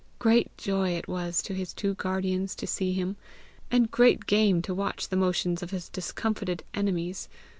[0.17, 3.17] Great joy it was to his two guardians to see him,
[3.69, 7.29] and great game to watch the motions of his discomfited enemies.